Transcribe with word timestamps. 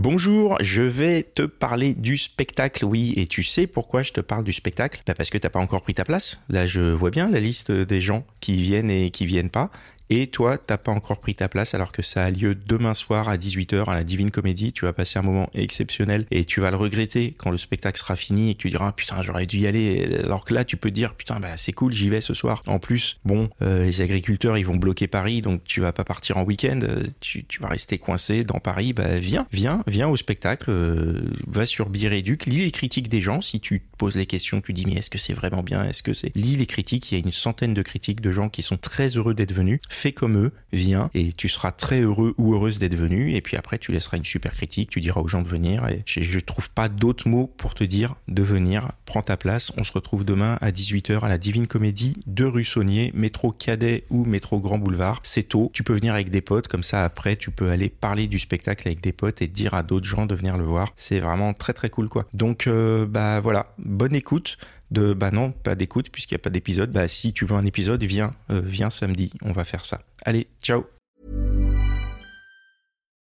Bonjour, 0.00 0.56
je 0.62 0.82
vais 0.82 1.22
te 1.22 1.42
parler 1.42 1.92
du 1.92 2.16
spectacle, 2.16 2.86
oui, 2.86 3.12
et 3.18 3.26
tu 3.26 3.42
sais 3.42 3.66
pourquoi 3.66 4.02
je 4.02 4.12
te 4.12 4.22
parle 4.22 4.44
du 4.44 4.52
spectacle? 4.54 5.02
Bah 5.06 5.12
Parce 5.14 5.28
que 5.28 5.36
t'as 5.36 5.50
pas 5.50 5.58
encore 5.58 5.82
pris 5.82 5.92
ta 5.92 6.04
place. 6.04 6.40
Là, 6.48 6.66
je 6.66 6.80
vois 6.80 7.10
bien 7.10 7.28
la 7.28 7.38
liste 7.38 7.70
des 7.70 8.00
gens 8.00 8.24
qui 8.40 8.54
viennent 8.62 8.90
et 8.90 9.10
qui 9.10 9.26
viennent 9.26 9.50
pas. 9.50 9.70
Et 10.10 10.26
toi, 10.26 10.58
t'as 10.58 10.76
pas 10.76 10.90
encore 10.92 11.20
pris 11.20 11.36
ta 11.36 11.48
place 11.48 11.74
alors 11.74 11.92
que 11.92 12.02
ça 12.02 12.24
a 12.24 12.30
lieu 12.30 12.56
demain 12.56 12.94
soir 12.94 13.28
à 13.28 13.36
18h 13.36 13.84
à 13.88 13.94
la 13.94 14.02
Divine 14.02 14.32
Comédie. 14.32 14.72
Tu 14.72 14.84
vas 14.84 14.92
passer 14.92 15.20
un 15.20 15.22
moment 15.22 15.48
exceptionnel 15.54 16.26
et 16.32 16.44
tu 16.44 16.60
vas 16.60 16.70
le 16.72 16.76
regretter 16.76 17.32
quand 17.38 17.50
le 17.50 17.58
spectacle 17.58 17.98
sera 17.98 18.16
fini 18.16 18.50
et 18.50 18.54
que 18.54 18.58
tu 18.58 18.70
diras 18.70 18.90
putain 18.92 19.22
j'aurais 19.22 19.46
dû 19.46 19.58
y 19.58 19.66
aller. 19.68 20.20
Alors 20.24 20.44
que 20.44 20.52
là 20.52 20.64
tu 20.64 20.76
peux 20.76 20.90
dire 20.90 21.14
putain 21.14 21.38
bah 21.38 21.56
c'est 21.56 21.72
cool 21.72 21.92
j'y 21.92 22.08
vais 22.08 22.20
ce 22.20 22.34
soir. 22.34 22.62
En 22.66 22.80
plus 22.80 23.20
bon 23.24 23.50
euh, 23.62 23.84
les 23.84 24.00
agriculteurs 24.00 24.58
ils 24.58 24.66
vont 24.66 24.76
bloquer 24.76 25.06
Paris 25.06 25.42
donc 25.42 25.62
tu 25.64 25.80
vas 25.80 25.92
pas 25.92 26.04
partir 26.04 26.36
en 26.38 26.42
week-end. 26.42 26.80
Tu, 27.20 27.44
tu 27.44 27.62
vas 27.62 27.68
rester 27.68 27.98
coincé 27.98 28.42
dans 28.42 28.58
Paris. 28.58 28.92
Bah 28.92 29.16
viens 29.16 29.46
viens 29.52 29.84
viens 29.86 30.08
au 30.08 30.16
spectacle. 30.16 30.70
euh, 30.70 31.20
va 31.46 31.66
sur 31.66 31.88
Biréduc 31.88 32.46
lis 32.46 32.62
les 32.62 32.70
critiques 32.70 33.08
des 33.08 33.20
gens. 33.20 33.40
Si 33.40 33.60
tu 33.60 33.82
poses 34.00 34.16
les 34.16 34.24
questions 34.24 34.62
tu 34.62 34.72
dis 34.72 34.86
mais 34.86 34.94
est-ce 34.94 35.10
que 35.10 35.18
c'est 35.18 35.34
vraiment 35.34 35.62
bien? 35.62 35.84
Est-ce 35.84 36.02
que 36.02 36.14
c'est? 36.14 36.32
Lis 36.34 36.56
les 36.56 36.66
critiques. 36.66 37.12
Il 37.12 37.18
y 37.18 37.20
a 37.20 37.24
une 37.24 37.32
centaine 37.32 37.74
de 37.74 37.82
critiques 37.82 38.22
de 38.22 38.30
gens 38.30 38.48
qui 38.48 38.62
sont 38.62 38.78
très 38.78 39.08
heureux 39.08 39.34
d'être 39.34 39.52
venus 39.52 39.78
fais 39.90 40.12
comme 40.12 40.38
eux, 40.38 40.52
viens 40.72 41.10
et 41.14 41.32
tu 41.32 41.48
seras 41.48 41.72
très 41.72 42.00
heureux 42.00 42.34
ou 42.38 42.54
heureuse 42.54 42.78
d'être 42.78 42.94
venu. 42.94 43.34
Et 43.34 43.42
puis 43.42 43.56
après, 43.56 43.78
tu 43.78 43.92
laisseras 43.92 44.16
une 44.16 44.24
super 44.24 44.54
critique, 44.54 44.88
tu 44.88 45.00
diras 45.00 45.20
aux 45.20 45.28
gens 45.28 45.42
de 45.42 45.48
venir. 45.48 45.86
Et 45.88 46.02
je, 46.06 46.40
trouve 46.40 46.70
pas 46.70 46.88
d'autres 46.88 47.28
mots 47.28 47.52
pour 47.58 47.74
te 47.74 47.84
dire 47.84 48.14
de 48.28 48.42
venir. 48.42 48.92
Prends 49.04 49.22
ta 49.22 49.36
place. 49.36 49.72
On 49.76 49.84
se 49.84 49.92
retrouve 49.92 50.24
demain 50.24 50.56
à 50.60 50.70
18h 50.70 51.20
à 51.20 51.28
la 51.28 51.36
Divine 51.36 51.66
Comédie 51.66 52.16
de 52.26 52.44
rue 52.44 52.64
Saunier, 52.64 53.10
métro 53.14 53.52
Cadet 53.52 54.04
ou 54.08 54.24
métro 54.24 54.58
Grand 54.60 54.78
Boulevard. 54.78 55.20
C'est 55.22 55.42
tôt. 55.42 55.70
Tu 55.74 55.82
peux 55.82 55.94
venir 55.94 56.14
avec 56.14 56.30
des 56.30 56.40
potes. 56.40 56.68
Comme 56.68 56.82
ça, 56.82 57.04
après, 57.04 57.36
tu 57.36 57.50
peux 57.50 57.70
aller 57.70 57.88
parler 57.88 58.26
du 58.26 58.38
spectacle 58.38 58.88
avec 58.88 59.00
des 59.00 59.12
potes 59.12 59.42
et 59.42 59.48
dire 59.48 59.74
à 59.74 59.82
d'autres 59.82 60.06
gens 60.06 60.26
de 60.26 60.34
venir 60.34 60.56
le 60.56 60.64
voir. 60.64 60.92
C'est 60.96 61.20
vraiment 61.20 61.52
très 61.52 61.74
très 61.74 61.90
cool 61.90 62.08
quoi. 62.08 62.26
Donc, 62.32 62.66
euh, 62.66 63.06
bah 63.06 63.40
voilà. 63.40 63.74
Bonne 63.90 64.14
écoute 64.14 64.56
de 64.92 65.14
bah 65.14 65.32
non 65.32 65.50
pas 65.50 65.74
d'écoute 65.74 66.10
puisqu'il 66.10 66.34
n'y 66.34 66.40
a 66.40 66.44
pas 66.44 66.50
d'épisode. 66.50 66.92
Bah 66.92 67.08
si 67.08 67.32
tu 67.32 67.44
veux 67.44 67.56
un 67.56 67.66
épisode 67.66 68.02
viens 68.04 68.34
euh, 68.50 68.62
viens 68.64 68.88
samedi 68.88 69.32
on 69.42 69.50
va 69.50 69.64
faire 69.64 69.84
ça. 69.84 70.02
Allez 70.24 70.46
ciao. 70.62 70.86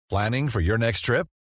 Planning 0.09 0.47
for 0.49 0.61
your 0.61 0.77
next 0.77 1.05
trip? 1.05 1.25